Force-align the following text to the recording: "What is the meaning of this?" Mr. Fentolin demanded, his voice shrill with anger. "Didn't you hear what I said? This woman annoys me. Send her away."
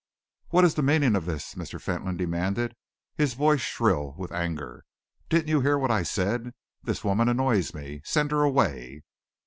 "What 0.49 0.63
is 0.65 0.73
the 0.73 0.81
meaning 0.81 1.15
of 1.15 1.27
this?" 1.27 1.53
Mr. 1.53 1.79
Fentolin 1.79 2.17
demanded, 2.17 2.75
his 3.15 3.35
voice 3.35 3.61
shrill 3.61 4.15
with 4.17 4.31
anger. 4.31 4.83
"Didn't 5.29 5.49
you 5.49 5.61
hear 5.61 5.77
what 5.77 5.91
I 5.91 6.01
said? 6.01 6.55
This 6.81 7.03
woman 7.03 7.29
annoys 7.29 7.71
me. 7.75 8.01
Send 8.03 8.31
her 8.31 8.41
away." 8.41 9.03